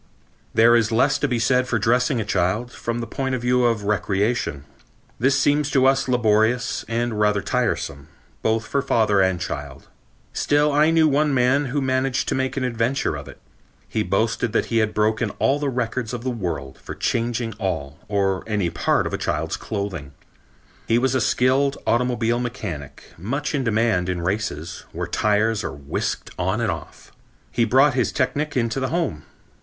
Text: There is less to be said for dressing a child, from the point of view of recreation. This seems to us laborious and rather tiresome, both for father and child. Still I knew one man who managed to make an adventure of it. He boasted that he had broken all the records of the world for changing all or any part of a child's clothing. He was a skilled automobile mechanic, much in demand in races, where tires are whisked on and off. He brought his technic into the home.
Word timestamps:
There 0.51 0.75
is 0.75 0.91
less 0.91 1.19
to 1.19 1.27
be 1.27 1.37
said 1.37 1.67
for 1.67 1.77
dressing 1.77 2.19
a 2.19 2.25
child, 2.25 2.71
from 2.71 3.01
the 3.01 3.05
point 3.05 3.35
of 3.35 3.41
view 3.43 3.65
of 3.65 3.83
recreation. 3.83 4.63
This 5.19 5.39
seems 5.39 5.69
to 5.69 5.85
us 5.85 6.07
laborious 6.07 6.83
and 6.87 7.19
rather 7.19 7.43
tiresome, 7.43 8.07
both 8.41 8.65
for 8.65 8.81
father 8.81 9.21
and 9.21 9.39
child. 9.39 9.89
Still 10.33 10.71
I 10.71 10.89
knew 10.89 11.07
one 11.07 11.35
man 11.35 11.65
who 11.65 11.83
managed 11.83 12.27
to 12.29 12.33
make 12.33 12.57
an 12.57 12.63
adventure 12.63 13.15
of 13.15 13.27
it. 13.27 13.39
He 13.87 14.01
boasted 14.01 14.53
that 14.53 14.65
he 14.73 14.79
had 14.79 14.95
broken 14.95 15.29
all 15.37 15.59
the 15.59 15.69
records 15.69 16.13
of 16.15 16.23
the 16.23 16.31
world 16.31 16.79
for 16.79 16.95
changing 16.95 17.53
all 17.59 17.99
or 18.07 18.43
any 18.47 18.71
part 18.71 19.05
of 19.05 19.13
a 19.13 19.19
child's 19.19 19.55
clothing. 19.55 20.13
He 20.87 20.97
was 20.97 21.13
a 21.13 21.21
skilled 21.21 21.77
automobile 21.85 22.39
mechanic, 22.39 23.11
much 23.19 23.53
in 23.53 23.63
demand 23.63 24.09
in 24.09 24.23
races, 24.23 24.83
where 24.93 25.05
tires 25.05 25.63
are 25.63 25.71
whisked 25.73 26.31
on 26.39 26.59
and 26.59 26.71
off. 26.71 27.11
He 27.51 27.65
brought 27.65 27.93
his 27.93 28.11
technic 28.11 28.57
into 28.57 28.79
the 28.79 28.89
home. 28.89 29.25